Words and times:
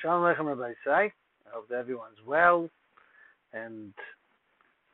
Shalom 0.00 0.22
Aleichem 0.22 0.46
Rabbi 0.46 0.72
Say. 0.82 1.12
I 1.46 1.50
hope 1.52 1.68
that 1.68 1.76
everyone's 1.76 2.16
well 2.26 2.70
and 3.52 3.92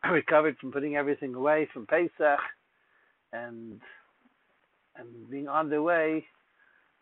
recovered 0.10 0.56
from 0.58 0.72
putting 0.72 0.96
everything 0.96 1.34
away 1.34 1.68
from 1.72 1.86
Pesach 1.86 2.40
and 3.32 3.80
and 4.96 5.30
being 5.30 5.46
on 5.46 5.70
their 5.70 5.82
way 5.82 6.24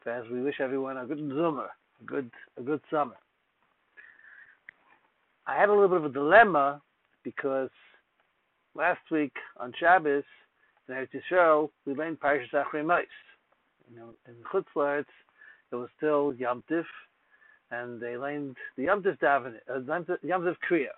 as 0.05 0.25
we 0.31 0.43
wish 0.43 0.57
everyone 0.61 0.99
a 0.99 1.07
good 1.07 1.19
Zummer, 1.19 1.69
a 2.03 2.05
good 2.05 2.31
a 2.59 2.63
good 2.63 2.83
summer. 2.91 3.17
I 5.47 5.59
had 5.59 5.71
a 5.71 5.73
little 5.73 5.89
bit 5.89 5.99
of 5.99 6.05
a 6.05 6.11
dilemma 6.11 6.83
because 7.23 7.71
last 8.75 9.01
week 9.11 9.33
on 9.57 9.73
Shabbos 9.81 10.25
in 10.89 10.95
Eretz 10.95 11.09
Yisrael 11.15 11.71
we 11.87 11.95
learned 11.95 12.21
Parashas 12.21 12.53
Achrei 12.53 12.85
Mos. 12.85 13.05
You 13.91 13.99
know, 13.99 14.11
in 14.29 14.35
Chutz 14.53 14.67
La'aretz 14.77 15.07
it 15.73 15.77
was 15.77 15.89
still 15.97 16.35
Yom 16.35 16.63
Tif, 16.71 16.85
and 17.83 18.01
they 18.01 18.17
learned 18.17 18.57
the 18.77 18.85
Yom 18.85 19.03
Tif 19.03 19.19
Daven, 19.19 19.55
uh, 19.69 20.55
Kriya, 20.69 20.95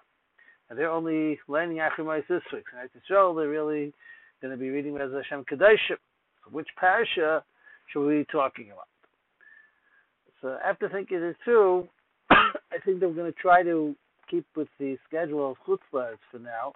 and 0.68 0.78
they're 0.78 0.90
only 0.90 1.38
learning 1.48 1.78
Achrei 1.78 2.04
Mos 2.04 2.24
this 2.28 2.42
week. 2.52 2.64
In 2.72 2.78
Eretz 2.78 2.90
Yisrael 3.10 3.36
they're 3.36 3.48
really 3.48 3.92
going 4.40 4.52
to 4.52 4.58
be 4.58 4.70
reading 4.70 4.94
Rez 4.94 5.10
Hashem 5.12 5.44
Kedoshim. 5.50 5.98
Which 6.50 6.68
parasha 6.78 7.42
should 7.92 8.06
we 8.06 8.18
be 8.18 8.26
talking 8.30 8.66
about? 8.66 8.88
So 10.40 10.58
after 10.64 10.88
thinking 10.88 11.18
it 11.18 11.36
through, 11.44 11.88
I 12.30 12.78
think 12.84 13.00
that 13.00 13.08
we're 13.08 13.14
going 13.14 13.32
to 13.32 13.38
try 13.38 13.62
to 13.62 13.94
keep 14.30 14.46
with 14.56 14.68
the 14.78 14.96
schedule 15.08 15.50
of 15.50 15.56
Chutz 15.66 15.78
La'aretz 15.92 16.18
for 16.30 16.38
now, 16.38 16.72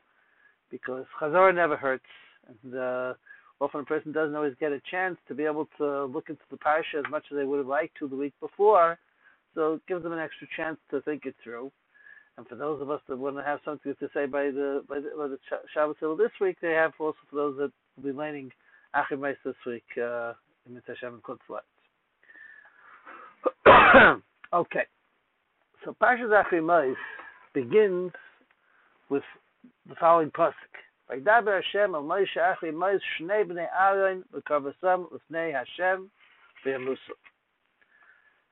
because 0.71 1.05
chazara 1.21 1.55
never 1.55 1.77
hurts, 1.77 2.05
and 2.49 2.75
uh, 2.75 3.15
often 3.61 3.81
a 3.81 3.85
person 3.85 4.13
doesn't 4.13 4.35
always 4.35 4.55
get 4.59 4.73
a 4.73 4.81
chance 4.91 5.17
to 5.29 5.35
be 5.35 5.45
able 5.45 5.69
to 5.79 6.05
look 6.07 6.31
into 6.31 6.43
the 6.51 6.57
parasha 6.57 6.99
as 6.99 7.05
much 7.11 7.25
as 7.31 7.37
they 7.37 7.45
would 7.45 7.59
have 7.59 7.67
liked 7.67 7.97
to 7.99 8.09
the 8.09 8.17
week 8.17 8.35
before. 8.41 8.99
So 9.55 9.75
it 9.75 9.87
gives 9.89 10.03
them 10.03 10.13
an 10.13 10.19
extra 10.19 10.47
chance 10.57 10.79
to 10.91 11.01
think 11.03 11.27
it 11.27 11.35
through. 11.43 11.73
And 12.37 12.47
for 12.47 12.55
those 12.55 12.81
of 12.81 12.91
us 12.91 13.01
that 13.09 13.19
want 13.19 13.37
to 13.37 13.43
have 13.43 13.61
something 13.65 13.95
to 13.99 14.09
say 14.15 14.27
by 14.27 14.45
the 14.45 14.83
by 14.89 15.01
the, 15.01 15.11
by 15.17 15.29
the 15.29 15.39
Shabbos 15.75 15.97
this 16.19 16.31
week, 16.41 16.57
they 16.63 16.73
have 16.73 16.93
also 16.99 17.19
for 17.29 17.37
those 17.37 17.57
that 17.59 17.73
will 17.97 18.13
be 18.13 18.17
learning 18.17 18.51
Achrei 18.95 19.35
this 19.45 19.55
week 19.67 19.85
uh, 19.99 20.33
in 20.67 20.75
Mitzvah 20.75 20.95
Hashem 21.01 21.15
and 21.15 21.23
okay, 24.55 24.85
so 25.85 25.97
Parshas 26.01 26.31
Achrei 26.31 26.95
begins 27.55 28.13
with 29.09 29.23
the 29.89 29.95
following 30.01 30.31
pasuk. 30.31 30.55
Vaydaber 31.11 31.61
Hashem 31.63 31.95
al 31.95 32.03
Moshe 32.03 32.37
Achrei 32.37 32.73
Mos 32.73 33.01
Shnei 33.21 33.45
Bnei 33.45 33.67
Aaron 33.79 34.25
B'Kavasam 34.35 35.11
L'Fnei 35.11 35.53
Hashem 35.53 36.11
V'Yamusu. 36.65 36.97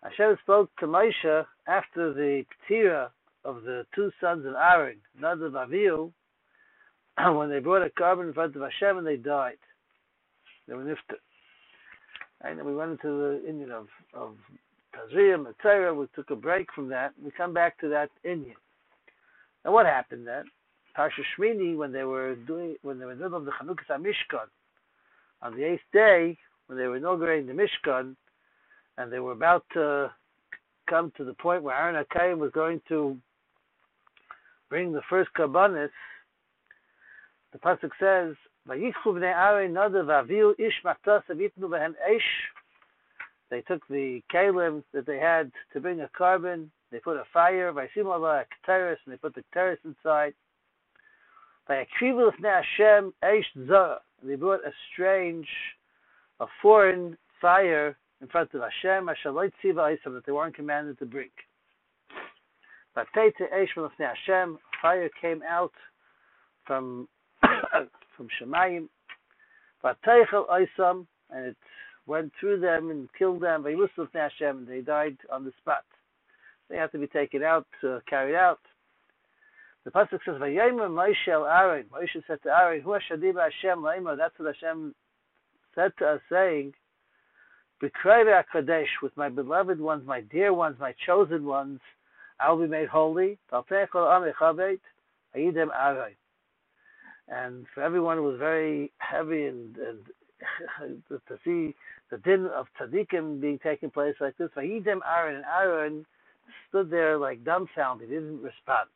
Hashem 0.03 0.37
spoke 0.43 0.71
to 0.79 0.87
Moshe 0.87 1.47
after 1.67 2.13
the 2.13 2.45
ptira 2.69 3.11
of 3.45 3.63
the 3.63 3.85
two 3.95 4.11
sons 4.21 4.47
of 4.47 4.55
Aaron, 4.55 4.99
Nadav 5.21 5.53
Avihu, 5.53 6.13
when 7.37 7.51
they 7.51 7.59
brought 7.59 7.87
a 7.87 7.91
korban 7.91 8.29
in 8.29 8.33
front 8.33 8.55
of 8.55 8.63
Hashem 8.63 8.99
and 8.99 9.07
they 9.07 9.17
died. 9.17 9.59
They 10.67 10.75
were 10.75 10.85
nifter. 10.85 11.19
And 12.43 12.59
then 12.59 12.67
we 12.67 12.77
went 12.77 12.93
into 12.93 13.09
the 13.09 13.49
Indian 13.49 13.73
of, 13.73 13.89
of 14.15 14.35
Tazriyah, 14.95 15.45
Metzora, 15.45 15.97
we 15.97 16.07
took 16.15 16.31
a 16.31 16.37
break 16.37 16.69
from 16.73 16.89
that. 16.89 17.13
We 17.23 17.31
come 17.33 17.53
back 17.53 17.79
to 17.81 17.89
that 17.89 18.11
Indian. 18.23 18.57
Now 19.65 19.73
what 19.73 19.87
happened 19.87 20.27
then? 20.27 20.45
Parsha 20.97 21.23
Shmini, 21.37 21.77
when 21.77 21.93
they 21.93 22.05
were 22.05 22.37
doing, 22.37 22.77
when 22.83 22.99
they 22.99 23.05
were 23.05 23.13
in 23.13 23.19
the 23.19 23.25
middle 23.25 23.39
of 23.39 23.45
the 23.45 23.53
Chanukas 23.53 24.01
Mishkan, 24.01 24.47
on 25.43 25.57
the 25.57 25.65
eighth 25.65 25.83
day, 25.93 26.37
when 26.67 26.79
they 26.79 26.87
were 26.87 26.97
inaugurating 26.97 27.47
the 27.47 27.53
Mishkan, 27.53 28.17
and 28.99 29.11
they 29.13 29.21
were 29.21 29.33
about 29.33 29.65
to 29.73 30.11
come 30.91 31.13
to 31.17 31.25
the 31.25 31.33
point 31.35 31.63
where 31.63 31.77
Aaron 31.77 32.05
Akayim 32.05 32.39
was 32.39 32.51
going 32.51 32.81
to 32.89 33.17
bring 34.69 34.93
the 34.93 35.03
first 35.09 35.31
kabbanis, 35.39 35.89
the 37.53 37.59
pasuk 37.59 37.93
says. 37.99 38.35
They 43.51 43.63
took 43.63 43.89
the 43.89 44.23
kalim 44.31 44.85
that 44.93 45.07
they 45.07 45.19
had 45.19 45.51
to 45.73 45.81
bring 45.81 46.03
a 46.03 46.11
korban. 46.19 46.69
They 46.93 46.99
put 46.99 47.17
a 47.17 47.25
fire. 47.33 47.69
And 47.69 47.79
they 47.79 47.89
put 49.17 49.35
the 49.35 49.43
keteris 49.55 49.79
inside. 49.87 50.35
They 51.67 51.87
brought 54.35 54.67
a 54.67 54.73
strange, 54.93 55.49
a 56.41 56.47
foreign 56.61 57.17
fire 57.41 57.97
in 58.21 58.29
front 58.29 58.53
of 58.55 58.63
Hashem, 58.63 59.09
Hashalay 59.09 59.53
Tzibah 59.63 59.97
Aisam, 59.97 60.15
that 60.15 60.27
they 60.27 60.33
weren't 60.33 60.55
commanded 60.57 60.99
to 60.99 61.07
bring. 61.07 61.31
But 62.95 63.07
Hashem, 63.15 64.59
fire 64.83 65.11
came 65.21 65.43
out 65.49 65.73
from 66.67 67.09
from 68.17 68.29
Shemayim, 68.41 68.89
and 69.85 71.47
it 71.47 71.57
went 72.07 72.33
through 72.41 72.61
them 72.61 72.91
and 72.91 73.09
killed 73.17 73.43
them. 73.43 73.65
Hashem, 73.65 74.59
and 74.59 74.67
they 74.67 74.81
died 74.81 75.17
on 75.31 75.45
the 75.45 75.53
spot. 75.61 75.85
They 76.69 76.77
had 76.77 76.91
to 76.93 76.99
be 76.99 77.07
taken 77.07 77.43
out, 77.43 77.67
uh, 77.85 78.01
carried 78.09 78.35
out. 78.35 78.61
The 79.85 79.91
pasuk 79.93 80.19
says, 80.25 80.35
"Vayomer 80.35 80.91
Moshe 80.91 81.29
Aaron." 81.29 81.87
Moshe 81.87 82.23
said 82.27 82.43
to 82.43 82.51
Aaron, 82.51 82.83
"Hu 82.83 82.91
Hashadim 82.91 83.41
Hashem 83.41 83.79
Laima." 83.79 84.17
That's 84.17 84.39
what 84.39 84.55
Hashem 84.55 84.95
said 85.75 85.93
to 85.99 86.07
us, 86.09 86.21
saying, 86.29 86.75
"B'krayve 87.83 88.45
Kadesh, 88.53 89.01
with 89.03 89.17
my 89.17 89.29
beloved 89.29 89.81
ones, 89.81 90.07
my 90.07 90.21
dear 90.23 90.53
ones, 90.53 90.79
my 90.79 90.95
chosen 91.07 91.45
ones, 91.45 91.81
I 92.41 92.51
will 92.51 92.63
be 92.63 92.69
made 92.69 92.89
holy." 92.89 93.39
And 97.31 97.67
for 97.75 97.83
everyone, 97.83 98.19
it 98.19 98.23
was 98.23 98.39
very 98.39 98.91
heavy 98.99 99.47
and, 99.47 99.77
and 99.77 101.03
to 101.09 101.39
see 101.45 101.75
the 102.11 102.19
din 102.19 102.47
of 102.47 102.67
tzaddikim 102.81 103.41
being 103.41 103.59
taking 103.59 103.91
place 103.91 104.15
like 104.21 104.37
this. 104.39 104.51
Vayidim 104.57 105.01
Aaron 105.07 105.37
and 105.37 105.45
Aaron 105.45 106.07
stood 106.69 106.91
there 106.91 107.19
like 107.19 107.45
dumbfounded. 107.45 108.09
He 108.09 108.15
didn't 108.15 108.43
respond. 108.43 108.89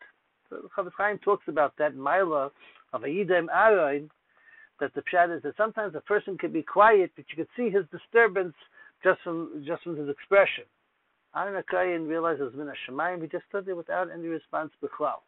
So 0.50 0.68
Chaim 0.96 1.18
talks 1.18 1.48
about 1.48 1.74
that 1.78 1.94
Mila 1.94 2.50
of 2.92 3.02
Vayidim 3.02 3.46
Aaron, 3.54 4.10
that 4.80 4.94
the 4.94 5.02
pshat 5.02 5.36
is 5.36 5.42
that 5.42 5.56
sometimes 5.56 5.94
a 5.94 6.00
person 6.00 6.36
could 6.38 6.52
be 6.52 6.62
quiet, 6.62 7.10
but 7.16 7.24
you 7.30 7.36
could 7.36 7.52
see 7.56 7.70
his 7.70 7.84
disturbance 7.90 8.54
just 9.02 9.20
from 9.22 9.64
just 9.66 9.82
from 9.82 9.96
his 9.96 10.08
expression. 10.08 10.64
Aaron 11.34 11.62
Akayin 11.62 12.08
realized 12.08 12.40
it 12.40 12.44
was 12.44 12.54
min 12.54 12.70
Shemayim. 12.88 13.22
He 13.22 13.28
just 13.28 13.44
stood 13.48 13.66
there 13.66 13.76
without 13.76 14.08
any 14.10 14.28
response 14.28 14.70
b'chlal. 14.82 15.20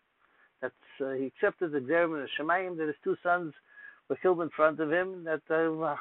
That's 0.61 0.75
uh, 1.01 1.13
he 1.13 1.27
accepted 1.27 1.73
the 1.73 1.81
Gzerim 1.81 2.23
of 2.23 2.29
Shemayim 2.39 2.77
that 2.77 2.87
his 2.87 2.97
two 3.03 3.17
sons 3.23 3.55
were 4.09 4.17
killed 4.17 4.43
in 4.43 4.51
front 4.51 4.81
of 4.81 4.93
him. 4.93 5.25
That 5.25 5.41
uh, 5.51 5.97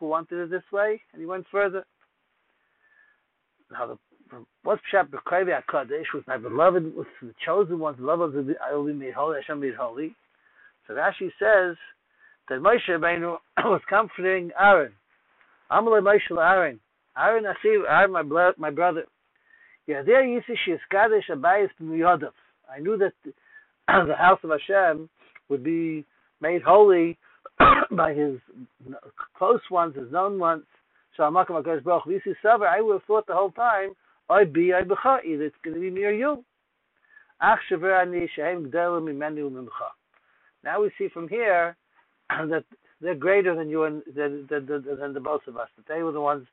wanted 0.00 0.38
it 0.38 0.50
this 0.50 0.64
way, 0.72 1.00
and 1.12 1.20
he 1.20 1.26
went 1.26 1.46
further. 1.50 1.84
Now, 3.70 3.86
the, 3.86 4.44
what's 4.62 4.82
Pshat 4.92 5.10
B'Krayvi 5.10 5.60
HaKadosh 5.62 6.14
with 6.14 6.26
my 6.26 6.36
beloved, 6.36 6.96
with 6.96 7.06
the 7.22 7.34
chosen 7.44 7.78
ones, 7.78 7.98
the 7.98 8.04
loved 8.04 8.34
ones, 8.34 8.50
I 8.64 8.74
will 8.74 8.86
be 8.86 8.92
made 8.92 9.14
holy, 9.14 9.40
Hashem 9.40 9.60
made 9.60 9.74
holy. 9.74 10.14
So 10.86 10.94
Rashi 10.94 11.30
says 11.38 11.76
that 12.48 12.60
Moshe 12.60 12.88
Rabbeinu 12.88 13.36
was 13.64 13.80
comforting 13.88 14.50
Aaron. 14.58 14.92
Amalei 15.70 16.02
Moshe 16.02 16.38
Aaron. 16.38 16.80
Aaron 17.16 17.44
Asiv, 17.44 17.82
Aaron, 17.88 18.12
my, 18.12 18.22
blo- 18.22 18.52
my 18.58 18.70
brother. 18.70 19.04
You 19.86 20.40
see 20.46 20.54
she 20.64 20.72
is 20.72 20.80
Kaddish 20.90 21.28
Abayis 21.30 21.68
Yodov. 21.80 22.32
I 22.68 22.80
knew 22.80 22.96
that 22.98 23.12
the 23.86 24.16
house 24.16 24.40
of 24.42 24.50
Hashem 24.50 25.08
would 25.48 25.62
be 25.62 26.04
made 26.40 26.62
holy 26.62 27.16
by 27.90 28.12
his 28.12 28.38
close 29.38 29.60
ones, 29.70 29.96
his 29.96 30.10
known 30.10 30.38
ones. 30.38 30.64
Shalamakam 31.18 31.62
HaKadosh 31.62 31.84
Baruch 31.84 32.04
Hu. 32.04 32.18
I 32.44 32.80
would 32.80 32.92
have 32.94 33.02
thought 33.04 33.26
the 33.26 33.34
whole 33.34 33.52
time, 33.52 33.90
I 34.28 34.44
be 34.44 34.72
I 34.74 34.82
becha, 34.82 35.24
either 35.24 35.44
it's 35.44 35.56
going 35.64 35.74
to 35.74 35.80
be 35.80 36.00
you. 36.00 36.44
Shehem 37.40 38.70
gdelim 38.70 39.06
imenu. 39.08 39.66
Now 40.64 40.82
we 40.82 40.90
see 40.98 41.08
from 41.12 41.28
here 41.28 41.76
that 42.50 42.64
they're 43.00 43.14
greater 43.14 43.54
than 43.54 43.68
you 43.68 43.84
and 43.84 44.02
than, 44.14 44.46
than, 44.48 44.66
than, 44.66 45.12
the 45.12 45.20
both 45.20 45.42
of 45.46 45.56
us. 45.56 45.68
That 45.76 45.86
they 45.92 46.02
were 46.02 46.12
the 46.12 46.20
ones 46.20 46.46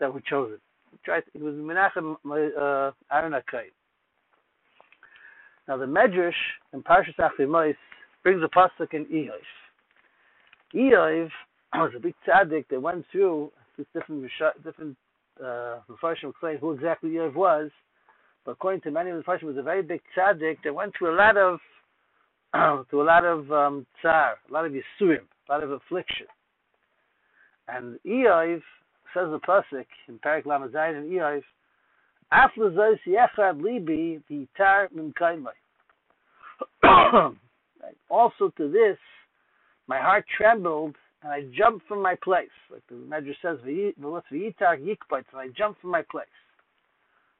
that 0.00 0.12
were 0.12 0.20
chosen. 0.20 0.58
It 1.06 1.42
was 1.42 1.54
Menachem 1.54 2.16
uh, 2.24 2.92
Aaron 3.12 3.32
Akai. 3.32 3.66
Now 5.66 5.76
the 5.76 5.86
Medrash 5.86 6.32
in 6.72 6.82
Parshas 6.82 7.16
Achrei 7.18 7.48
Mos 7.48 7.74
brings 8.22 8.42
a 8.42 8.48
pasuk 8.48 8.94
in 8.94 9.04
Iyov. 9.06 9.30
Iyov 10.74 11.30
was 11.74 11.92
a 11.96 12.00
big 12.00 12.14
tzaddik 12.26 12.66
that 12.70 12.80
went 12.80 13.04
through 13.12 13.52
different 13.94 14.28
different 14.64 14.96
uh, 15.44 15.78
who 15.86 16.72
exactly 16.72 17.10
Iyov 17.10 17.34
was, 17.34 17.70
but 18.44 18.52
according 18.52 18.80
to 18.82 18.90
many 18.90 19.10
of 19.10 19.16
the 19.18 19.22
Mepharshim, 19.22 19.42
was 19.42 19.56
a 19.56 19.62
very 19.62 19.82
big 19.82 20.00
tzaddik 20.16 20.58
that 20.64 20.74
went 20.74 20.94
through 20.96 21.14
a 21.14 21.16
lot 21.16 21.36
of 21.36 21.58
to 22.90 23.02
a 23.02 23.02
lot 23.02 23.24
of 23.24 23.50
um, 23.52 23.86
a 24.04 24.34
lot 24.50 24.64
of 24.64 24.72
yisurim, 24.72 25.26
a 25.48 25.52
lot 25.52 25.62
of 25.62 25.70
affliction. 25.70 26.26
And 27.68 27.98
Iyov 28.06 28.62
says 29.14 29.28
the 29.30 29.40
pasuk 29.46 29.86
in 30.08 30.18
Parak 30.18 30.44
Lamazayin 30.44 30.96
and 30.98 31.10
Iyov, 31.10 31.42
After 32.32 32.70
those 32.70 32.96
yechad 33.06 33.60
libi 33.60 34.22
v'yitar 34.30 34.90
min 34.94 35.12
Also 38.10 38.50
to 38.56 38.70
this, 38.70 38.98
my 39.86 39.98
heart 39.98 40.24
trembled 40.36 40.96
and 41.22 41.32
I 41.32 41.42
jumped 41.56 41.86
from 41.86 42.00
my 42.02 42.14
place. 42.22 42.48
Like 42.70 42.82
the 42.88 42.94
Medrash 42.94 43.36
says, 43.42 43.58
v'yitar 43.66 44.78
yikbait, 44.78 45.24
and 45.32 45.40
I 45.40 45.48
jumped 45.56 45.80
from 45.80 45.90
my 45.90 46.02
place. 46.10 46.26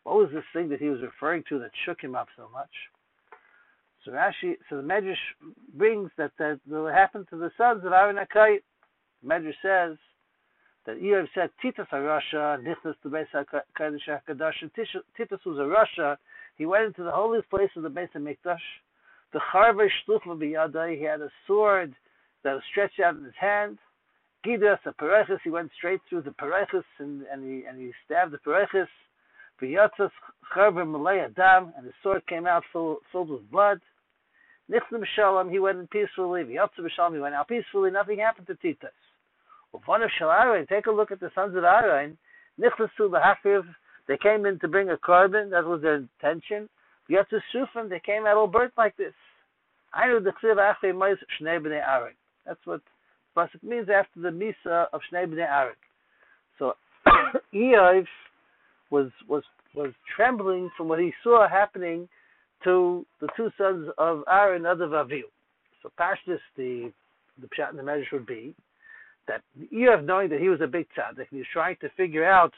What 0.05 0.17
was 0.17 0.31
this 0.33 0.45
thing 0.53 0.69
that 0.71 0.81
he 0.81 0.89
was 0.89 1.01
referring 1.03 1.45
to 1.49 1.59
that 1.61 1.71
shook 1.85 2.01
him 2.01 2.15
up 2.15 2.29
so 2.37 2.49
much? 2.53 2.71
So 4.09 4.15
Rashi, 4.15 4.57
so 4.71 4.77
the 4.77 4.83
Medrash 4.83 5.17
brings 5.75 6.11
that 6.17 6.31
that, 6.39 6.61
that 6.67 6.93
happened 6.95 7.27
to 7.29 7.37
the 7.37 7.51
sons 7.59 7.85
of 7.85 7.93
Aaron 7.93 8.17
Akayit. 8.17 8.61
The 9.23 9.29
Medrash 9.29 9.53
says 9.61 9.99
that 10.87 10.99
Iyov 11.03 11.27
said 11.35 11.51
Titus 11.61 11.87
a 11.93 12.01
Russia, 12.01 12.59
Nichnas 12.63 12.95
to 13.03 13.11
Beis 13.11 13.27
HaKadosh 13.35 14.21
HaKadosh, 14.29 15.03
Titus 15.15 15.41
was 15.45 15.59
a 15.59 15.67
Russia. 15.67 16.17
He 16.57 16.65
went 16.65 16.85
into 16.85 17.03
the 17.03 17.11
holiest 17.11 17.51
place 17.51 17.69
of 17.77 17.83
the 17.83 17.91
Beis 17.91 18.09
HaMikdash. 18.17 18.57
The 19.35 19.41
Charvei 19.53 19.89
Shluchva 20.09 20.39
B'yadai, 20.39 20.97
he 20.97 21.05
had 21.05 21.21
a 21.21 21.29
sword 21.47 21.95
that 22.45 22.55
was 22.55 22.63
stretched 22.71 23.01
out 23.01 23.17
in 23.17 23.25
his 23.25 23.35
hand. 23.39 23.77
Gidas, 24.47 24.79
a 24.87 24.93
Paroches, 24.95 25.39
he 25.45 25.51
went 25.51 25.71
straight 25.77 26.01
through 26.09 26.23
the 26.23 26.31
Paroches 26.31 26.85
and, 26.99 27.25
and, 27.31 27.45
he, 27.45 27.67
and 27.67 27.79
he 27.79 27.93
stabbed 28.07 28.33
the 28.33 28.39
Paroches. 28.39 28.89
V'yatzas 29.61 30.11
Charvei 30.57 30.91
Malay 30.91 31.19
Adam, 31.19 31.75
and 31.77 31.85
his 31.85 31.95
sword 32.03 32.27
came 32.27 32.47
out 32.47 32.63
full, 32.73 33.01
filled 33.13 33.29
with 33.29 33.51
blood. 33.51 33.81
Nichnas 34.71 35.05
Shalom, 35.17 35.51
he 35.51 35.59
went 35.59 35.79
in 35.79 35.87
peacefully. 35.87 36.43
V'yatzas 36.43 36.91
Shalom, 36.95 37.15
he 37.15 37.21
went 37.21 37.35
out 37.35 37.49
peacefully. 37.49 37.91
Nothing 37.91 38.19
happened 38.19 38.47
to 38.49 38.55
Titus. 38.57 38.91
One 39.87 40.03
of 40.03 40.11
Shalarin, 40.21 40.69
take 40.69 40.87
a 40.87 40.91
look 40.91 41.11
at 41.11 41.21
the 41.21 41.31
sons 41.35 41.57
of 41.57 41.65
Aaron. 41.65 42.17
Nichlesu 42.61 43.11
Hafiv, 43.11 43.63
they 44.07 44.17
came 44.17 44.47
in 44.47 44.59
to 44.61 44.69
bring 44.69 44.91
a 44.91 44.97
korban, 44.97 45.51
that 45.51 45.65
was 45.65 45.83
their 45.83 45.97
intention. 45.97 46.69
Yatsu 47.11 47.41
Sufim, 47.55 47.89
they 47.89 48.01
came 48.01 48.27
out 48.27 48.37
all 48.37 48.47
burnt 48.47 48.73
like 48.77 48.97
this. 48.97 49.13
I 49.93 50.07
know 50.07 50.21
the 50.21 50.33
Ksiv 50.43 50.57
Achrei 50.57 50.95
Mos 50.95 51.19
Shnei 51.41 51.61
B'nei 51.61 51.87
Aaron. 51.87 52.15
That's 52.47 52.61
what 52.65 52.81
Pasuk 53.37 53.63
means 53.63 53.89
after 53.89 54.21
the 54.21 54.31
Misa 54.31 54.87
of 54.93 55.01
Shnei 55.11 55.27
B'nei 55.27 55.49
Aaron. 55.49 55.75
So 56.59 56.75
Iyov 57.55 58.07
was 58.91 59.11
was 59.29 59.43
was 59.75 59.93
trembling 60.17 60.71
from 60.77 60.89
what 60.89 60.99
he 60.99 61.13
saw 61.23 61.49
happening 61.49 62.09
to 62.65 63.07
the 63.21 63.29
two 63.37 63.51
sons 63.57 63.89
of 63.99 64.23
Aaron, 64.29 64.63
Nadav 64.63 64.91
Avihu. 64.91 65.23
So 65.83 65.91
Pashtus, 65.99 66.41
the 66.57 66.93
the 67.41 67.49
pshat 67.49 67.71
in 67.71 67.77
the 67.77 67.83
measure 67.83 68.07
would 68.13 68.27
be 68.27 68.55
that 69.29 69.43
Iyov 69.73 70.05
knowing 70.05 70.29
that 70.31 70.41
he 70.41 70.49
was 70.49 70.61
a 70.61 70.67
big 70.67 70.87
tzaddik, 70.97 71.27
and 71.31 71.39
he's 71.39 71.45
trying 71.53 71.77
to 71.81 71.89
figure 71.91 72.25
out 72.25 72.53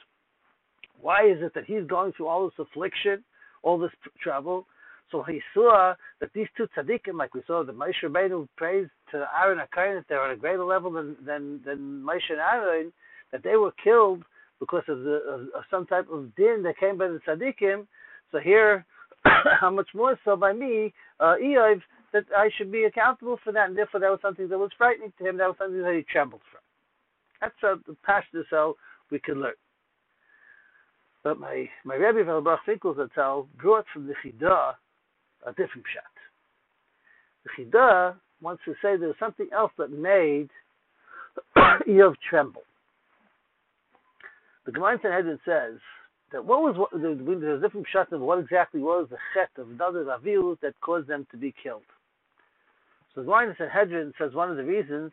why 1.00 1.26
is 1.26 1.38
it 1.40 1.52
that 1.54 1.64
he's 1.64 1.84
going 1.86 2.12
through 2.12 2.28
all 2.28 2.44
this 2.44 2.66
affliction, 2.66 3.22
all 3.62 3.78
this 3.78 3.90
trouble. 4.22 4.66
So 5.10 5.22
he 5.22 5.40
saw 5.52 5.94
that 6.20 6.30
these 6.34 6.46
two 6.56 6.68
tzaddikim, 6.76 7.18
like 7.18 7.34
we 7.34 7.42
saw, 7.46 7.64
the 7.64 7.72
Moshe 7.72 8.02
Rabbeinu 8.04 8.46
praised 8.56 8.90
to 9.10 9.26
Aaron 9.38 9.58
Akayin 9.58 9.98
that 9.98 10.04
they're 10.08 10.22
on 10.22 10.30
a 10.30 10.36
greater 10.36 10.64
level 10.64 10.92
than 10.92 11.16
than, 11.26 11.60
than 11.64 12.02
Moshe 12.02 12.30
and 12.30 12.38
Aaron, 12.40 12.92
that 13.32 13.42
they 13.42 13.56
were 13.56 13.72
killed 13.82 14.22
because 14.60 14.84
of 14.88 15.00
the 15.00 15.14
of, 15.28 15.40
of 15.56 15.64
some 15.70 15.86
type 15.86 16.08
of 16.10 16.34
din 16.36 16.62
that 16.62 16.78
came 16.78 16.96
by 16.96 17.08
the 17.08 17.20
tzaddikim. 17.26 17.86
So 18.30 18.38
here, 18.38 18.86
how 19.60 19.70
much 19.70 19.88
more 19.94 20.18
so 20.24 20.36
by 20.36 20.52
me, 20.52 20.92
uh, 21.18 21.34
Iyov, 21.42 21.80
that 22.12 22.24
I 22.36 22.50
should 22.56 22.72
be 22.72 22.84
accountable 22.84 23.38
for 23.44 23.52
that, 23.52 23.68
and 23.68 23.78
therefore 23.78 24.00
that 24.00 24.10
was 24.10 24.18
something 24.22 24.48
that 24.48 24.58
was 24.58 24.70
frightening 24.76 25.12
to 25.18 25.28
him. 25.28 25.36
That 25.36 25.48
was 25.48 25.56
something 25.58 25.82
that 25.82 25.94
he 25.94 26.02
trembled 26.10 26.42
from. 26.50 26.60
That's 27.40 27.54
uh, 27.62 27.76
the 27.86 27.96
pashtus 28.06 28.44
how 28.50 28.74
we 29.10 29.18
can 29.20 29.40
learn. 29.40 29.54
But 31.22 31.38
my 31.38 31.68
my 31.84 31.94
Rebbe 31.94 32.24
Velbach 32.24 32.58
Finkelzatel 32.66 33.46
brought 33.60 33.84
from 33.92 34.06
the 34.06 34.14
Chidah 34.24 34.74
a 35.46 35.50
different 35.50 35.84
shot. 35.94 36.04
The 37.44 37.64
Chidah 37.64 38.14
wants 38.40 38.62
to 38.64 38.72
say 38.82 38.96
there's 38.96 39.14
something 39.20 39.48
else 39.52 39.72
that 39.78 39.90
made 39.90 40.48
Iyov 41.88 42.14
tremble. 42.28 42.62
The 44.66 44.72
Gemara 44.72 44.98
Sanhedrin 45.02 45.38
says 45.44 45.78
that 46.32 46.44
what 46.44 46.62
was 46.62 46.76
what, 46.76 46.90
there's 46.92 47.58
a 47.58 47.60
different 47.60 47.86
shot 47.92 48.12
of 48.12 48.20
what 48.20 48.38
exactly 48.38 48.80
was 48.80 49.06
the 49.10 49.16
chet 49.34 49.50
of 49.58 49.68
Nadav 49.68 50.18
Avihu 50.18 50.58
that 50.60 50.74
caused 50.80 51.08
them 51.08 51.26
to 51.30 51.36
be 51.36 51.54
killed. 51.62 51.82
So 53.14 53.22
the 53.22 53.26
Gemara 53.26 53.54
Sanhedrin 53.58 54.12
says 54.18 54.34
one 54.34 54.50
of 54.50 54.56
the 54.56 54.64
reasons 54.64 55.12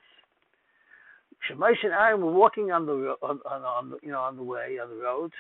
Shemaish 1.50 1.84
and 1.84 1.94
Aaron 1.94 2.22
were 2.22 2.32
walking 2.32 2.72
on 2.72 2.86
the 2.86 3.16
on, 3.22 3.40
on, 3.50 3.62
on 3.64 3.94
you 4.04 4.12
know 4.12 4.22
on 4.22 4.36
the 4.36 4.44
way 4.44 4.78
on 4.82 4.90
the 4.90 5.04
road, 5.04 5.32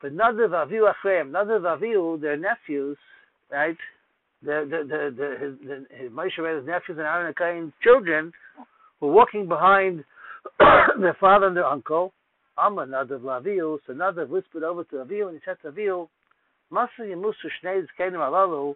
but 0.00 0.12
Nadav 0.12 0.50
Avihu 0.50 0.92
Achreim, 0.92 1.30
Nadav 1.30 1.62
Avihu, 1.62 2.20
their 2.20 2.36
nephews, 2.36 2.96
right? 3.50 3.76
The 4.42 4.66
the 4.70 4.84
the, 4.84 5.14
the 5.16 5.44
his, 5.44 5.68
the, 5.68 5.96
his 5.96 6.10
Moshe 6.12 6.66
nephews 6.66 6.98
and 6.98 7.00
Aaron 7.00 7.34
and 7.38 7.72
children 7.82 8.32
were 9.00 9.12
walking 9.12 9.48
behind 9.48 10.04
their 10.58 11.16
father 11.20 11.46
and 11.46 11.56
their 11.56 11.66
uncle. 11.66 12.12
Amma 12.58 12.86
Nadav 12.86 13.20
Avihu, 13.20 13.78
so 13.86 13.92
Nadav 13.92 14.28
whispered 14.28 14.62
over 14.62 14.84
to 14.84 14.96
Avihu 14.96 15.28
and 15.28 15.36
he 15.36 15.40
said 15.44 15.56
to 15.62 15.70
Avihu, 15.70 16.08
Masa 16.72 17.00
Yemusu 17.00 17.48
Shnei 17.62 17.86
Zkenim 17.98 18.14
Alalu, 18.14 18.74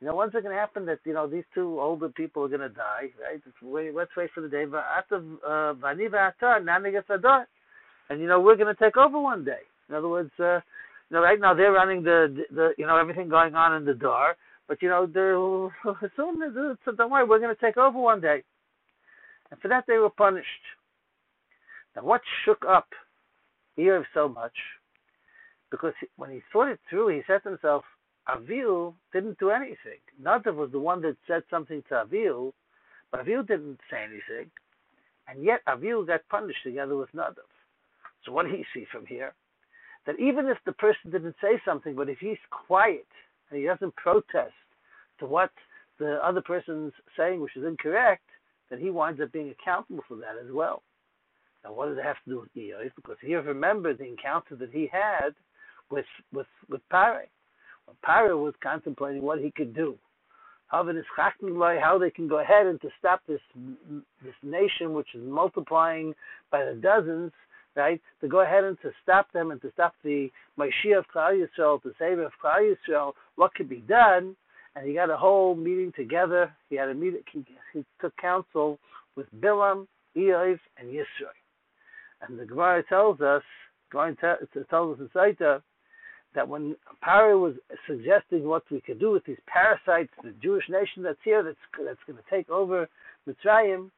you 0.00 0.06
know, 0.06 0.14
when's 0.14 0.34
it 0.34 0.42
going 0.42 0.54
to 0.54 0.60
happen 0.60 0.86
that 0.86 0.98
you 1.04 1.12
know 1.12 1.26
these 1.26 1.44
two 1.54 1.78
older 1.78 2.08
people 2.08 2.42
are 2.44 2.48
going 2.48 2.60
to 2.60 2.70
die? 2.70 3.10
Right? 3.20 3.42
Let's 3.94 4.10
wait 4.16 4.30
for 4.34 4.40
the 4.40 4.48
day. 4.48 4.64
Uh, 4.64 5.74
and 8.08 8.20
you 8.20 8.26
know 8.26 8.40
we're 8.40 8.56
going 8.56 8.74
to 8.74 8.82
take 8.82 8.96
over 8.96 9.20
one 9.20 9.44
day. 9.44 9.60
In 9.88 9.94
other 9.94 10.08
words, 10.08 10.30
uh, 10.40 10.60
you 11.10 11.16
know, 11.16 11.20
right 11.20 11.38
now 11.38 11.52
they're 11.52 11.72
running 11.72 12.02
the 12.02 12.44
the 12.50 12.70
you 12.78 12.86
know 12.86 12.96
everything 12.96 13.28
going 13.28 13.54
on 13.54 13.74
in 13.76 13.84
the 13.84 13.92
door, 13.92 14.36
but 14.68 14.80
you 14.80 14.88
know 14.88 15.06
they're 15.06 15.34
soon. 16.16 16.76
So 16.84 16.92
don't 16.92 17.10
worry, 17.10 17.26
we're 17.26 17.38
going 17.38 17.54
to 17.54 17.60
take 17.60 17.76
over 17.76 17.98
one 17.98 18.22
day, 18.22 18.42
and 19.50 19.60
for 19.60 19.68
that 19.68 19.84
they 19.86 19.98
were 19.98 20.10
punished. 20.10 20.46
Now, 21.94 22.04
what 22.04 22.22
shook 22.44 22.64
up 22.66 22.88
Iyov 23.80 24.04
so 24.14 24.28
much? 24.28 24.54
Because 25.70 25.94
when 26.16 26.30
he 26.30 26.40
thought 26.52 26.68
it 26.68 26.80
through, 26.88 27.08
he 27.08 27.22
said 27.26 27.42
to 27.44 27.50
himself, 27.50 27.84
Avihu 28.28 28.94
didn't 29.12 29.38
do 29.38 29.50
anything. 29.50 30.00
Nadav 30.22 30.54
was 30.54 30.70
the 30.72 30.78
one 30.78 31.00
that 31.02 31.16
said 31.26 31.42
something 31.50 31.82
to 31.88 32.04
Avihu, 32.04 32.52
but 33.10 33.24
Avihu 33.24 33.46
didn't 33.46 33.80
say 33.90 34.02
anything. 34.02 34.50
And 35.28 35.44
yet 35.44 35.60
Avihu 35.68 36.06
got 36.06 36.28
punished 36.28 36.62
together 36.64 36.96
with 36.96 37.12
Nadav. 37.12 37.48
So 38.24 38.32
what 38.32 38.46
do 38.46 38.52
you 38.52 38.64
see 38.74 38.86
from 38.90 39.06
here? 39.06 39.32
That 40.06 40.18
even 40.18 40.46
if 40.46 40.58
the 40.66 40.72
person 40.72 41.10
didn't 41.10 41.36
say 41.40 41.60
something, 41.64 41.94
but 41.94 42.08
if 42.08 42.18
he's 42.18 42.38
quiet 42.50 43.06
and 43.50 43.60
he 43.60 43.66
doesn't 43.66 43.94
protest 43.96 44.54
to 45.18 45.26
what 45.26 45.50
the 45.98 46.18
other 46.24 46.40
person's 46.40 46.92
saying, 47.16 47.40
which 47.40 47.56
is 47.56 47.64
incorrect, 47.64 48.24
then 48.70 48.80
he 48.80 48.90
winds 48.90 49.20
up 49.20 49.32
being 49.32 49.50
accountable 49.50 50.02
for 50.08 50.16
that 50.16 50.36
as 50.42 50.50
well. 50.52 50.82
Now, 51.64 51.72
what 51.72 51.88
does 51.88 51.98
it 51.98 52.04
have 52.04 52.16
to 52.24 52.30
do 52.30 52.40
with 52.40 52.54
Iyov? 52.56 52.90
Because 52.96 53.16
he 53.20 53.34
remembered 53.34 53.98
the 53.98 54.06
encounter 54.06 54.56
that 54.56 54.70
he 54.72 54.88
had 54.92 55.34
with 55.90 56.06
with 56.32 56.46
with 56.68 56.80
Pare. 56.90 57.26
Paro 58.06 58.42
was 58.42 58.54
contemplating 58.62 59.22
what 59.22 59.40
he 59.40 59.50
could 59.50 59.74
do. 59.74 59.96
How 60.68 60.84
they 60.84 62.10
can 62.10 62.28
go 62.28 62.38
ahead 62.38 62.66
and 62.66 62.80
to 62.80 62.88
stop 62.98 63.22
this 63.26 63.40
this 64.22 64.34
nation 64.42 64.94
which 64.94 65.08
is 65.14 65.22
multiplying 65.24 66.14
by 66.52 66.64
the 66.64 66.74
dozens, 66.74 67.32
right? 67.74 68.00
To 68.20 68.28
go 68.28 68.40
ahead 68.40 68.62
and 68.62 68.80
to 68.82 68.92
stop 69.02 69.32
them 69.32 69.50
and 69.50 69.60
to 69.62 69.72
stop 69.72 69.94
the 70.04 70.30
Mashiach 70.58 70.98
of 70.98 71.04
Klal 71.12 71.44
Yisrael, 71.44 71.82
the 71.82 71.92
Savior 71.98 72.26
of 72.26 72.32
Klal 72.42 72.72
Yisrael, 72.72 73.12
what 73.34 73.52
could 73.54 73.68
be 73.68 73.82
done? 73.88 74.36
And 74.76 74.86
he 74.86 74.94
got 74.94 75.10
a 75.10 75.16
whole 75.16 75.56
meeting 75.56 75.92
together. 75.96 76.54
He 76.68 76.76
had 76.76 76.88
a 76.88 76.94
meeting. 76.94 77.22
He, 77.32 77.44
he 77.72 77.84
took 78.00 78.16
counsel 78.16 78.78
with 79.16 79.26
Bilam, 79.40 79.88
Iyov, 80.16 80.60
and 80.78 80.88
Yisro. 80.88 81.32
And 82.22 82.38
the 82.38 82.44
Gemara 82.44 82.82
tells 82.88 83.20
us, 83.20 83.42
tells 83.92 84.16
us 84.20 85.00
in 85.00 85.08
Sotah, 85.14 85.62
that 86.34 86.48
when 86.48 86.76
Paro 87.04 87.40
was 87.40 87.54
suggesting 87.86 88.44
what 88.44 88.62
we 88.70 88.80
could 88.80 89.00
do 89.00 89.10
with 89.10 89.24
these 89.24 89.38
parasites, 89.46 90.12
the 90.22 90.32
Jewish 90.42 90.64
nation 90.68 91.02
that's 91.02 91.18
here, 91.24 91.42
that's 91.42 91.56
that's 91.84 91.98
going 92.06 92.18
to 92.18 92.30
take 92.30 92.48
over 92.50 92.88
Mitzrayim, 93.28 93.90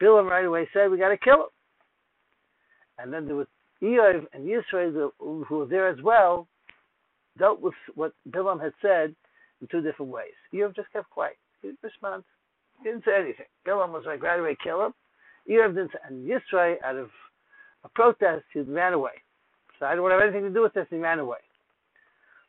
Bilam 0.00 0.28
right 0.28 0.46
away 0.46 0.68
said 0.72 0.90
we 0.90 0.98
got 0.98 1.10
to 1.10 1.18
kill 1.18 1.34
him. 1.34 1.48
And 2.98 3.12
then 3.12 3.26
there 3.26 3.36
was 3.36 3.46
Iyov 3.82 4.26
and 4.32 4.46
Yisrael 4.46 5.10
who 5.18 5.44
were 5.50 5.66
there 5.66 5.88
as 5.88 6.00
well, 6.02 6.46
dealt 7.38 7.60
with 7.60 7.74
what 7.94 8.12
Bilam 8.30 8.62
had 8.62 8.72
said 8.80 9.14
in 9.60 9.68
two 9.70 9.82
different 9.82 10.10
ways. 10.10 10.32
Iyov 10.54 10.74
just 10.74 10.92
kept 10.92 11.10
quiet. 11.10 11.36
He 11.60 11.68
didn't 11.68 11.80
respond. 11.82 12.24
He 12.82 12.88
didn't 12.88 13.04
say 13.04 13.16
anything. 13.16 13.46
Bilam 13.66 13.92
was 13.92 14.04
like, 14.06 14.22
right 14.22 14.40
away, 14.40 14.56
kill 14.62 14.86
him. 14.86 14.94
Iyov 15.50 15.74
didn't 15.74 15.92
say, 15.92 15.98
and 16.08 16.26
Yisrael, 16.26 16.76
out 16.82 16.96
of 16.96 17.10
a 17.84 17.88
protest, 17.90 18.44
he 18.52 18.60
ran 18.60 18.92
away. 18.92 19.12
So 19.78 19.86
I 19.86 19.94
don't 19.94 20.10
have 20.10 20.20
anything 20.20 20.42
to 20.42 20.50
do 20.50 20.62
with 20.62 20.74
this, 20.74 20.86
he 20.90 20.96
ran 20.96 21.18
away. 21.18 21.38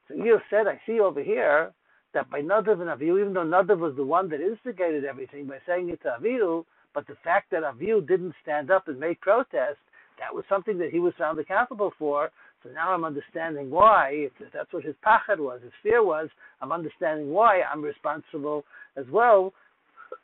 So 0.08 0.14
you 0.14 0.40
said, 0.50 0.68
I 0.68 0.80
see 0.86 1.00
over 1.00 1.22
here 1.22 1.74
that 2.14 2.30
by 2.30 2.42
Nadav 2.42 2.80
and 2.82 2.90
Avihu, 2.90 3.20
even 3.20 3.34
though 3.34 3.44
Nadav 3.44 3.80
was 3.80 3.96
the 3.96 4.06
one 4.06 4.30
that 4.30 4.40
instigated 4.40 5.04
everything 5.04 5.48
by 5.48 5.58
saying 5.68 5.90
it 5.90 6.02
to 6.04 6.16
Avihu, 6.20 6.66
but 6.94 7.06
the 7.08 7.16
fact 7.24 7.52
that 7.52 7.64
Avihu 7.64 8.08
didn't 8.08 8.34
stand 8.42 8.72
up 8.72 8.88
and 8.88 9.00
make 9.00 9.20
protest, 9.22 9.80
that 10.20 10.34
was 10.34 10.46
something 10.48 10.78
that 10.78 10.92
he 10.92 11.00
was 11.00 11.14
found 11.18 11.40
accountable 11.40 11.92
for. 12.00 12.30
So 12.64 12.70
now 12.70 12.94
I'm 12.94 13.04
understanding 13.04 13.70
why, 13.70 14.12
if 14.14 14.32
that's 14.54 14.72
what 14.72 14.84
his 14.84 14.96
pachad 15.06 15.40
was, 15.40 15.62
his 15.62 15.74
fear 15.84 16.04
was, 16.04 16.30
I'm 16.62 16.72
understanding 16.72 17.32
why 17.32 17.62
I'm 17.62 17.82
responsible 17.82 18.64
as 18.96 19.06
well 19.12 19.54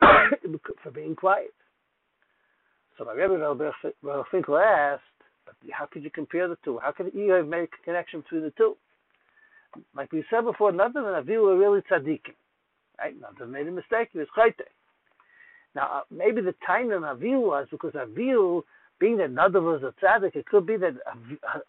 for 0.82 0.90
being 0.92 1.14
quiet. 1.14 1.52
So 2.98 3.04
my 3.04 3.12
Rebbe 3.12 3.38
Rav 4.02 4.24
Finkel 4.30 4.58
asked, 4.58 5.02
how 5.70 5.86
could 5.86 6.04
you 6.04 6.10
compare 6.10 6.48
the 6.48 6.58
two? 6.64 6.78
How 6.82 6.92
could 6.92 7.12
you 7.14 7.44
make 7.44 7.70
a 7.80 7.84
connection 7.84 8.20
between 8.20 8.42
the 8.42 8.52
two? 8.56 8.76
Like 9.96 10.12
we 10.12 10.24
said 10.30 10.44
before, 10.44 10.72
none 10.72 10.88
of 10.88 10.92
them 10.94 11.04
Avihu 11.04 11.42
were 11.42 11.58
really 11.58 11.80
tzaddikim. 11.82 12.34
Right? 12.98 13.18
None 13.20 13.30
of 13.30 13.38
them 13.38 13.52
made 13.52 13.66
a 13.66 13.70
mistake. 13.70 14.08
He 14.12 14.18
was 14.18 14.28
chayte. 14.36 14.66
Now, 15.74 15.88
uh, 15.92 16.00
maybe 16.10 16.42
the 16.42 16.54
time 16.66 16.92
in 16.92 17.02
Avihu 17.02 17.40
was 17.40 17.66
because 17.70 17.92
Avihu 17.92 18.62
being 19.00 19.16
that 19.16 19.34
Nadav 19.34 19.62
was 19.62 19.82
a 19.82 20.04
tzaddik, 20.04 20.36
it 20.36 20.46
could 20.46 20.66
be 20.66 20.76
that 20.76 20.94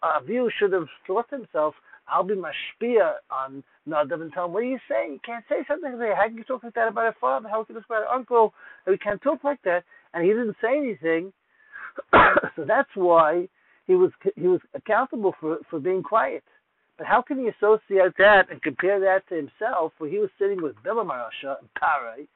Avihu 0.04 0.48
should 0.58 0.72
have 0.72 0.86
thought 1.06 1.28
to 1.30 1.38
himself, 1.38 1.74
I'll 2.06 2.22
be 2.22 2.34
mashpia 2.34 3.14
on 3.30 3.64
Nadav 3.88 4.20
and 4.20 4.32
tell 4.32 4.44
him, 4.44 4.52
what 4.52 4.60
do 4.60 4.66
you 4.66 4.78
say? 4.88 5.10
You 5.10 5.20
can't 5.24 5.44
say 5.48 5.64
something 5.66 5.92
like 5.92 6.00
that. 6.00 6.16
How 6.16 6.28
can 6.28 6.36
you 6.36 6.44
talk 6.44 6.62
like 6.62 6.74
that 6.74 6.88
about 6.88 7.08
a 7.08 7.16
father? 7.18 7.48
How 7.48 7.64
can 7.64 7.74
you 7.74 7.80
talk 7.80 7.90
about 7.90 8.02
an 8.02 8.08
uncle? 8.12 8.52
We 8.86 8.98
can't 8.98 9.20
talk 9.22 9.42
like 9.42 9.62
that. 9.64 9.84
And 10.14 10.24
he 10.24 10.30
didn't 10.30 10.56
say 10.62 10.76
anything. 10.76 11.32
so 12.56 12.64
that's 12.66 12.88
why 12.94 13.48
he 13.86 13.94
was 13.94 14.10
he 14.36 14.46
was 14.46 14.60
accountable 14.74 15.34
for, 15.40 15.58
for 15.68 15.80
being 15.80 16.02
quiet. 16.02 16.44
But 16.96 17.06
how 17.06 17.22
can 17.22 17.38
he 17.38 17.48
associate 17.48 18.14
that 18.18 18.50
and 18.50 18.62
compare 18.62 19.00
that 19.00 19.28
to 19.28 19.34
himself 19.34 19.92
where 19.98 20.08
he 20.08 20.18
was 20.18 20.30
sitting 20.38 20.62
with 20.62 20.76
Bilam 20.84 21.06
Arasha 21.06 21.56
and 21.58 21.68
Paro 21.80 22.26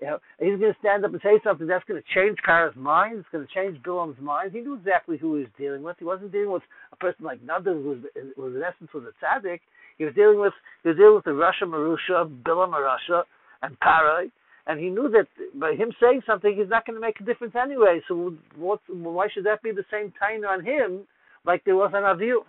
you 0.00 0.06
know, 0.06 0.18
he's 0.38 0.58
going 0.58 0.72
to 0.72 0.78
stand 0.78 1.04
up 1.04 1.12
and 1.12 1.20
say 1.22 1.40
something 1.42 1.66
that's 1.66 1.84
going 1.84 2.00
to 2.00 2.14
change 2.14 2.38
Kara's 2.46 2.76
mind. 2.76 3.18
It's 3.18 3.28
going 3.32 3.46
to 3.46 3.52
change 3.52 3.82
Bilam's 3.82 4.20
mind. 4.20 4.52
He 4.52 4.60
knew 4.60 4.74
exactly 4.74 5.18
who 5.18 5.36
he 5.36 5.40
was 5.42 5.52
dealing 5.58 5.82
with. 5.82 5.96
He 5.98 6.04
wasn't 6.04 6.30
dealing 6.30 6.52
with 6.52 6.62
a 6.92 6.96
person 6.96 7.24
like 7.24 7.42
Nada, 7.42 7.72
who 7.72 7.82
was, 7.90 7.98
was 8.36 8.54
in 8.54 8.62
essence 8.62 8.90
was 8.94 9.04
a 9.04 9.24
tzaddik. 9.24 9.60
He 9.98 10.04
was 10.04 10.14
dealing 10.14 10.38
with 10.38 10.52
he 10.84 10.90
was 10.90 10.98
dealing 10.98 11.16
with 11.16 11.24
the 11.24 11.34
Russia 11.34 11.64
Marusha, 11.64 12.30
Bilam 12.44 12.72
Marusha, 12.72 13.24
and 13.62 13.76
Paro. 13.80 14.30
And 14.68 14.78
he 14.78 14.90
knew 14.90 15.08
that 15.10 15.26
by 15.58 15.72
him 15.72 15.92
saying 16.00 16.22
something, 16.26 16.54
he's 16.54 16.68
not 16.68 16.86
going 16.86 16.94
to 16.94 17.00
make 17.00 17.18
a 17.20 17.24
difference 17.24 17.54
anyway. 17.60 18.00
So 18.06 18.34
what, 18.56 18.80
why 18.88 19.28
should 19.32 19.44
that 19.44 19.62
be 19.62 19.72
the 19.72 19.84
same 19.90 20.12
time 20.18 20.44
on 20.44 20.64
him 20.64 21.06
like 21.44 21.64
there 21.64 21.74
was 21.74 21.92
on 21.94 22.02
Avihu? 22.02 22.40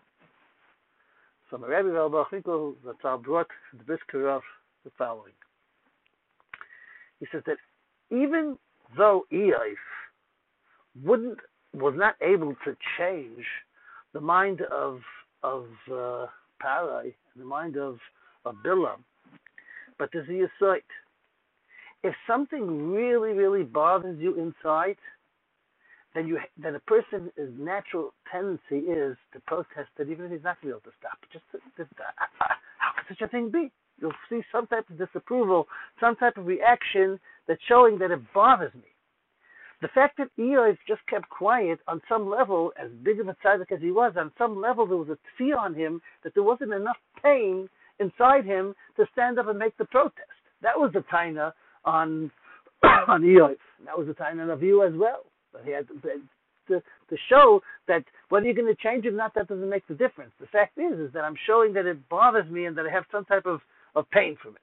So 1.50 1.58
my 1.58 1.68
Rabbi 1.68 1.88
Rabbi 1.88 2.24
that's 2.86 3.24
brought 3.24 3.48
the 3.76 3.84
Brisker 3.86 4.30
of 4.30 4.42
the 4.84 4.92
following 4.98 5.34
he 7.20 7.28
says 7.32 7.44
that 7.46 7.58
even 8.12 8.58
though 8.98 9.26
Iyov 9.32 9.76
wouldn't 11.04 11.40
was 11.74 11.94
not 11.96 12.16
able 12.22 12.56
to 12.66 12.76
change 12.98 13.46
the 14.14 14.22
mind 14.22 14.62
of 14.72 15.02
of 15.44 15.66
uh, 15.92 16.26
Paro, 16.64 17.14
the 17.36 17.46
mind 17.46 17.78
of 17.78 18.00
of 18.46 18.56
Bilam, 18.66 19.04
but 19.98 20.10
there's 20.12 20.30
a 20.30 20.48
sight. 20.60 20.84
If 22.04 22.16
something 22.28 22.92
really, 22.92 23.34
really 23.34 23.64
bothers 23.64 24.20
you 24.20 24.36
inside, 24.36 24.96
then 26.16 26.28
you 26.28 26.40
then 26.58 26.76
a 26.76 26.80
person's 26.80 27.32
natural 27.58 28.14
tendency 28.32 28.88
is 28.90 29.18
to 29.34 29.40
protest 29.46 29.90
it, 30.00 30.10
even 30.10 30.26
if 30.26 30.32
he's 30.32 30.44
not 30.44 30.62
going 30.62 30.74
to 30.74 30.80
be 30.80 30.80
able 30.80 30.92
to 30.92 30.98
stop. 30.98 31.20
Just, 31.32 31.44
to, 31.52 31.60
just 31.78 31.92
uh, 32.00 32.26
how 32.78 32.92
could 32.98 33.18
such 33.18 33.28
a 33.28 33.30
thing 33.30 33.52
be? 33.52 33.72
you'll 34.02 34.14
see 34.30 34.42
some 34.52 34.68
type 34.68 34.90
of 34.90 34.98
disapproval, 34.98 35.68
some 36.00 36.16
type 36.16 36.38
of 36.38 36.46
reaction 36.46 37.20
that's 37.48 37.62
showing 37.68 38.00
that 38.00 38.12
it 38.12 38.20
bothers 38.34 38.74
me. 38.74 38.82
The 39.82 39.88
fact 39.90 40.18
that 40.18 40.30
Iyov 40.38 40.78
just 40.88 41.02
kept 41.10 41.30
quiet 41.30 41.80
on 41.88 42.02
some 42.10 42.30
level, 42.30 42.74
as 42.82 42.92
big 43.04 43.20
of 43.20 43.30
a 43.30 43.36
tzaddik 43.46 43.72
as 43.72 43.82
he 43.82 43.92
was, 43.92 44.14
on 44.18 44.32
some 44.38 44.60
level 44.60 44.86
there 44.86 44.98
was 44.98 45.10
a 45.10 45.18
fear 45.38 45.58
on 45.58 45.74
him 45.74 46.02
that 46.24 46.34
there 46.34 46.44
wasn't 46.44 46.74
enough 46.74 46.98
pain 47.24 47.70
inside 48.00 48.46
him 48.46 48.76
to 48.98 49.06
stand 49.14 49.40
up 49.40 49.48
and 49.48 49.58
make 49.58 49.78
the 49.78 49.86
protest. 49.86 50.28
That 50.62 50.78
was 50.78 50.92
the 50.94 51.04
taina 51.12 51.54
on 51.86 52.32
on 52.84 53.22
Iyov. 53.22 53.56
That 53.86 53.98
was 53.98 54.08
the 54.08 54.14
taina 54.14 54.52
of 54.52 54.64
you 54.64 54.84
as 54.86 54.94
well. 54.96 55.24
But 55.52 55.64
he 55.66 55.72
had 55.72 55.88
to, 55.88 55.96
to, 56.68 56.80
to 56.80 57.18
show 57.30 57.62
that 57.88 58.04
whether 58.30 58.46
you're 58.46 58.54
going 58.54 58.74
to 58.74 58.82
change 58.82 59.06
it 59.06 59.14
or 59.14 59.18
not, 59.18 59.34
that 59.36 59.48
doesn't 59.48 59.70
make 59.70 59.88
the 59.88 59.96
difference. 59.96 60.32
The 60.40 60.48
fact 60.48 60.78
is, 60.78 61.00
is 61.00 61.14
that 61.14 61.24
I'm 61.24 61.36
showing 61.48 61.74
that 61.74 61.86
it 61.86 62.08
bothers 62.10 62.50
me 62.52 62.66
and 62.66 62.78
that 62.78 62.86
I 62.86 62.92
have 62.92 63.06
some 63.12 63.26
type 63.26 63.46
of 63.46 63.62
of 63.96 64.10
pain 64.12 64.38
from 64.42 64.56
it. 64.56 64.62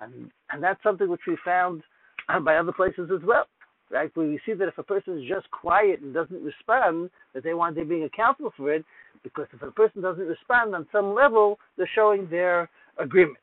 And, 0.00 0.30
and 0.50 0.62
that's 0.62 0.82
something 0.82 1.08
which 1.08 1.22
we 1.26 1.36
found 1.44 1.82
by 2.44 2.56
other 2.56 2.72
places 2.72 3.10
as 3.14 3.26
well. 3.26 3.46
Right? 3.90 4.10
We 4.16 4.40
see 4.44 4.52
that 4.54 4.66
if 4.66 4.78
a 4.78 4.82
person 4.82 5.18
is 5.18 5.28
just 5.28 5.48
quiet 5.52 6.00
and 6.00 6.12
doesn't 6.12 6.42
respond, 6.42 7.08
that 7.34 7.44
they 7.44 7.54
want 7.54 7.76
to 7.76 7.84
be 7.84 8.02
accountable 8.02 8.52
for 8.56 8.72
it, 8.72 8.84
because 9.22 9.46
if 9.52 9.62
a 9.62 9.70
person 9.70 10.02
doesn't 10.02 10.26
respond 10.26 10.74
on 10.74 10.88
some 10.90 11.14
level, 11.14 11.58
they're 11.76 11.88
showing 11.94 12.28
their 12.28 12.68
agreement. 12.98 13.38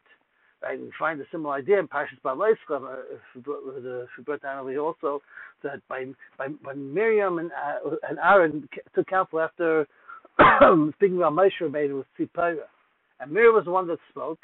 And 0.66 0.84
we 0.84 0.92
find 0.98 1.20
a 1.20 1.26
similar 1.32 1.56
idea 1.56 1.80
in 1.80 1.88
Parshas 1.88 2.22
Beha'aloscha, 2.24 2.82
uh, 2.82 4.38
down 4.42 4.60
over 4.60 4.78
also, 4.78 5.22
that 5.64 5.82
by, 5.88 6.06
by 6.38 6.48
when 6.64 6.94
Miriam 6.94 7.40
and, 7.40 7.52
uh, 7.52 7.96
and 8.10 8.18
Aaron 8.20 8.68
took 8.96 9.08
counsel 9.08 9.40
after 9.40 9.88
speaking 10.96 11.18
about 11.18 11.34
Moshe 11.34 11.52
Rabbeinu 11.62 11.98
with 11.98 12.08
Tzipora, 12.20 12.66
and 13.20 13.32
Miriam 13.32 13.56
was 13.56 13.66
the 13.66 13.72
one 13.72 13.88
that 13.88 14.00
spoke, 14.10 14.40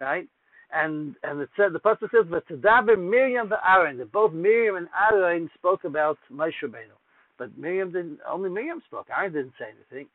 right? 0.00 0.28
And 0.72 1.14
and 1.22 1.40
it 1.40 1.48
said 1.56 1.72
the 1.72 1.78
pasuk 1.78 2.10
says 2.10 2.26
that 2.30 2.48
Tadaber 2.48 2.98
Miriam 2.98 3.52
and 3.52 3.60
Aaron 3.66 3.98
that 3.98 4.12
both 4.12 4.32
Miriam 4.32 4.76
and 4.76 4.88
Aaron 5.10 5.48
spoke 5.54 5.84
about 5.84 6.18
Moshe 6.32 6.52
Rabbeinu, 6.62 6.96
but 7.38 7.56
Miriam 7.56 7.92
didn't. 7.92 8.18
Only 8.28 8.50
Miriam 8.50 8.82
spoke. 8.86 9.06
Aaron 9.16 9.32
didn't 9.32 9.54
say 9.58 9.66
anything. 9.66 10.08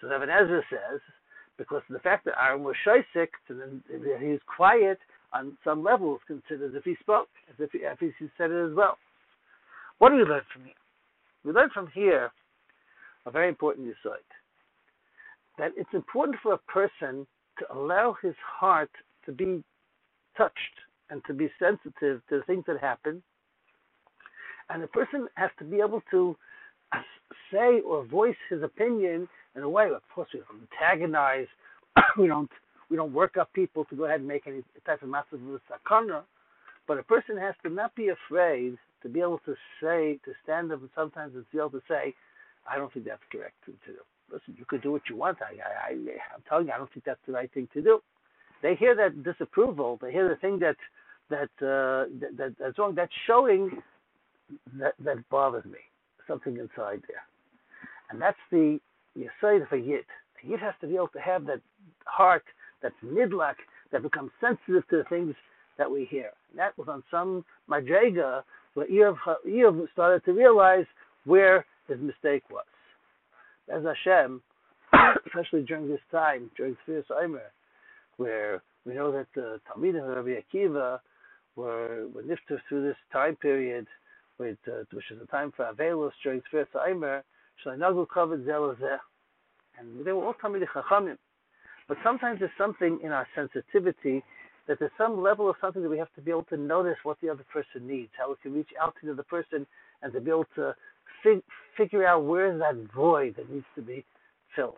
So 0.00 0.14
Ibn 0.14 0.28
Ezra 0.28 0.62
says 0.68 1.00
because 1.58 1.82
the 1.88 1.98
fact 2.00 2.24
that 2.24 2.34
Aaron 2.42 2.64
was 2.64 2.76
shaysik, 2.86 3.28
so 3.46 3.54
then 3.54 3.82
he 4.20 4.28
was 4.28 4.40
quiet 4.56 4.98
on 5.32 5.56
some 5.64 5.82
levels, 5.82 6.20
considered 6.26 6.74
if 6.74 6.84
he 6.84 6.96
spoke, 7.00 7.28
as 7.48 7.56
if 7.58 7.72
he, 7.72 7.78
if 7.78 7.98
he 7.98 8.26
said 8.38 8.50
it 8.50 8.70
as 8.70 8.76
well. 8.76 8.98
What 9.98 10.10
do 10.10 10.16
we 10.16 10.22
learn 10.24 10.42
from 10.52 10.64
here? 10.64 10.74
We 11.44 11.52
learn 11.52 11.70
from 11.72 11.88
here 11.94 12.30
a 13.26 13.30
very 13.30 13.48
important 13.48 13.86
insight 13.86 14.24
that 15.58 15.72
it's 15.76 15.90
important 15.92 16.38
for 16.42 16.54
a 16.54 16.58
person 16.58 17.26
to 17.58 17.72
allow 17.72 18.16
his 18.20 18.34
heart 18.44 18.90
to 19.24 19.32
be 19.32 19.62
touched 20.36 20.56
and 21.10 21.22
to 21.26 21.32
be 21.32 21.48
sensitive 21.58 22.20
to 22.28 22.38
the 22.38 22.42
things 22.46 22.64
that 22.66 22.80
happen. 22.80 23.22
And 24.68 24.82
the 24.82 24.88
person 24.88 25.28
has 25.34 25.50
to 25.58 25.64
be 25.64 25.76
able 25.76 26.02
to 26.10 26.36
say 27.52 27.80
or 27.80 28.04
voice 28.04 28.36
his 28.50 28.62
opinion 28.62 29.28
in 29.56 29.62
a 29.62 29.68
way. 29.68 29.86
Of 29.86 30.02
course, 30.14 30.28
we 30.32 30.40
don't 30.40 30.68
antagonize. 30.72 31.46
we 32.18 32.26
don't 32.26 32.50
we 32.90 32.96
don't 32.96 33.12
work 33.12 33.36
up 33.36 33.52
people 33.52 33.84
to 33.86 33.96
go 33.96 34.04
ahead 34.04 34.20
and 34.20 34.28
make 34.28 34.46
any 34.46 34.62
type 34.86 35.02
of 35.02 35.08
massive 35.08 35.40
sakana. 35.70 36.22
But 36.86 36.98
a 36.98 37.02
person 37.02 37.36
has 37.38 37.54
to 37.62 37.70
not 37.70 37.94
be 37.94 38.08
afraid 38.08 38.76
to 39.02 39.08
be 39.08 39.20
able 39.20 39.40
to 39.46 39.54
say, 39.82 40.18
to 40.24 40.32
stand 40.42 40.70
up 40.70 40.80
and 40.80 40.90
sometimes 40.94 41.32
to 41.32 41.44
be 41.50 41.58
able 41.58 41.70
to 41.70 41.82
say, 41.88 42.14
I 42.70 42.76
don't 42.76 42.92
think 42.92 43.06
that's 43.06 43.22
correct 43.32 43.54
to 43.66 43.72
do. 43.86 43.98
Listen, 44.30 44.54
you 44.58 44.64
could 44.66 44.82
do 44.82 44.92
what 44.92 45.02
you 45.08 45.16
want. 45.16 45.38
I, 45.40 45.54
I, 45.54 45.88
I, 45.88 45.94
I'm 46.34 46.42
telling 46.48 46.66
you, 46.66 46.72
I 46.72 46.78
don't 46.78 46.92
think 46.92 47.04
that's 47.04 47.20
the 47.26 47.32
right 47.32 47.50
thing 47.52 47.68
to 47.74 47.82
do 47.82 48.00
they 48.64 48.74
hear 48.76 48.96
that 48.96 49.22
disapproval. 49.22 49.98
They 50.00 50.10
hear 50.10 50.28
the 50.28 50.36
thing 50.36 50.58
that 50.60 50.76
that 51.28 51.50
uh, 51.60 52.08
that, 52.20 52.36
that, 52.38 52.54
that's 52.58 52.78
wrong. 52.78 52.94
That's 52.94 53.12
showing 53.26 53.82
that 54.78 54.94
that 55.04 55.28
bothers 55.28 55.66
me. 55.66 55.78
Something 56.26 56.56
inside 56.56 57.02
there, 57.08 57.22
and 58.10 58.20
that's 58.20 58.38
the 58.50 58.78
yesod 59.16 59.62
of 59.62 59.72
a 59.72 59.76
yid. 59.78 60.04
A 60.42 60.46
yid 60.46 60.60
has 60.60 60.74
to 60.80 60.86
be 60.86 60.94
able 60.94 61.08
to 61.08 61.20
have 61.20 61.44
that 61.46 61.60
heart 62.06 62.44
that's 62.82 62.94
nidlak 63.04 63.56
that 63.92 64.02
becomes 64.02 64.30
sensitive 64.40 64.86
to 64.88 64.96
the 64.98 65.04
things 65.08 65.34
that 65.78 65.90
we 65.90 66.04
hear. 66.04 66.30
And 66.50 66.58
that 66.58 66.76
was 66.78 66.88
on 66.88 67.02
some 67.10 67.44
madrega 67.70 68.42
where 68.74 68.86
Iyov 68.86 69.90
started 69.92 70.24
to 70.24 70.32
realize 70.32 70.86
where 71.24 71.64
his 71.88 71.98
mistake 72.00 72.42
was. 72.50 72.64
As 73.72 73.82
Hashem, 73.84 74.42
especially 75.26 75.62
during 75.62 75.88
this 75.88 76.00
time, 76.10 76.50
during 76.56 76.76
the 76.86 76.92
Sfiras 76.92 77.24
Omer, 77.24 77.52
where 78.16 78.62
we 78.84 78.94
know 78.94 79.10
that 79.12 79.26
the 79.34 79.60
Talmidim 79.68 80.08
of 80.08 80.16
Rabbi 80.16 80.40
Akiva 80.40 80.98
were, 81.56 82.06
were 82.14 82.22
nifter 82.22 82.58
through 82.68 82.86
this 82.86 82.96
time 83.12 83.36
period, 83.36 83.86
with, 84.38 84.58
uh, 84.68 84.84
which 84.92 85.10
is 85.10 85.20
a 85.22 85.26
time 85.26 85.52
for 85.56 85.64
Avelos 85.64 86.12
during 86.22 86.42
Tzfir 86.52 86.66
Tzaimer, 86.74 87.22
Shalinagu 87.64 88.06
covered 88.12 88.46
Zelazeh. 88.46 88.98
And 89.78 90.04
they 90.04 90.12
were 90.12 90.24
all 90.24 90.34
Talmidei 90.34 90.66
Chachamim. 90.74 91.16
But 91.88 91.98
sometimes 92.02 92.38
there's 92.38 92.50
something 92.56 92.98
in 93.02 93.12
our 93.12 93.26
sensitivity 93.34 94.22
that 94.66 94.78
there's 94.78 94.90
some 94.96 95.22
level 95.22 95.50
of 95.50 95.56
something 95.60 95.82
that 95.82 95.90
we 95.90 95.98
have 95.98 96.12
to 96.14 96.22
be 96.22 96.30
able 96.30 96.44
to 96.44 96.56
notice 96.56 96.96
what 97.02 97.18
the 97.20 97.28
other 97.28 97.44
person 97.52 97.86
needs, 97.86 98.10
how 98.16 98.30
we 98.30 98.36
can 98.42 98.54
reach 98.54 98.70
out 98.80 98.94
to 99.00 99.06
the 99.06 99.12
other 99.12 99.22
person 99.24 99.66
and 100.02 100.12
to 100.12 100.20
be 100.20 100.30
able 100.30 100.46
to 100.54 100.74
fig- 101.22 101.42
figure 101.76 102.06
out 102.06 102.24
where 102.24 102.52
is 102.52 102.58
that 102.58 102.74
void 102.94 103.34
that 103.36 103.50
needs 103.50 103.66
to 103.74 103.82
be 103.82 104.04
filled. 104.56 104.74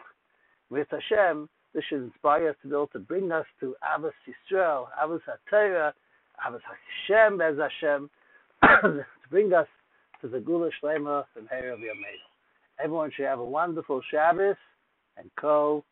With 0.70 0.88
Hashem, 0.90 1.48
this 1.74 1.84
should 1.88 2.02
inspire 2.02 2.48
us 2.48 2.56
to 2.62 2.68
be 2.68 2.74
able 2.74 2.88
to 2.88 2.98
bring 2.98 3.30
us 3.30 3.46
to 3.60 3.76
Avos 3.84 4.10
Yisrael, 4.26 4.86
Avos 5.00 5.20
HaTorah, 5.52 5.92
Avos 6.44 6.60
Hashem, 7.08 7.38
Bez 7.38 7.56
Hashem, 7.58 8.10
to 9.26 9.30
bring 9.30 9.52
us 9.52 9.66
to 10.20 10.28
the 10.28 10.38
Geulah 10.38 10.70
Shleimah 10.82 11.24
Herav 11.36 11.78
Yameinu. 11.78 12.26
Everyone 12.82 13.10
should 13.14 13.26
have 13.26 13.38
a 13.38 13.44
wonderful 13.44 14.00
Shabbos 14.10 14.56
and 15.16 15.30
Tuf. 15.40 15.82